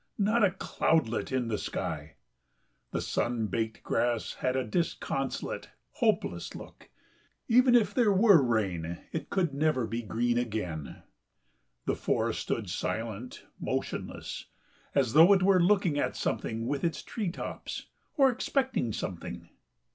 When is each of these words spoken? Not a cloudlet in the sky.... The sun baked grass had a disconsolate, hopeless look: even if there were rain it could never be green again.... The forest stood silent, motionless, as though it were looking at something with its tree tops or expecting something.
Not 0.17 0.43
a 0.43 0.49
cloudlet 0.49 1.31
in 1.31 1.47
the 1.47 1.59
sky.... 1.59 2.15
The 2.89 3.01
sun 3.01 3.45
baked 3.45 3.83
grass 3.83 4.33
had 4.33 4.55
a 4.55 4.63
disconsolate, 4.63 5.69
hopeless 5.91 6.55
look: 6.55 6.89
even 7.47 7.75
if 7.75 7.93
there 7.93 8.11
were 8.11 8.41
rain 8.41 8.97
it 9.11 9.29
could 9.29 9.53
never 9.53 9.85
be 9.85 10.01
green 10.01 10.39
again.... 10.39 11.03
The 11.85 11.95
forest 11.95 12.39
stood 12.39 12.67
silent, 12.67 13.45
motionless, 13.59 14.47
as 14.95 15.13
though 15.13 15.33
it 15.33 15.43
were 15.43 15.61
looking 15.61 15.99
at 15.99 16.15
something 16.15 16.65
with 16.65 16.83
its 16.83 17.03
tree 17.03 17.29
tops 17.29 17.85
or 18.15 18.31
expecting 18.31 18.93
something. 18.93 19.49